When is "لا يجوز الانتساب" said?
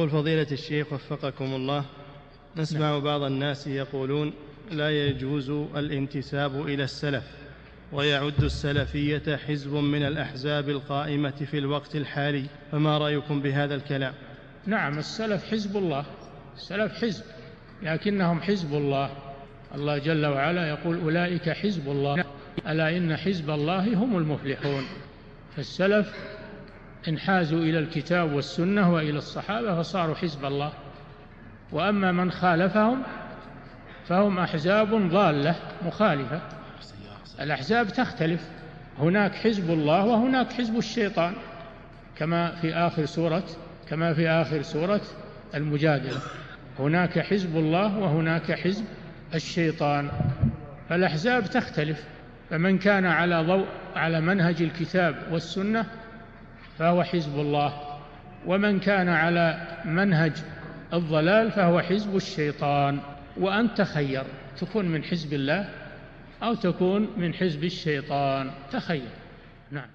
4.70-6.66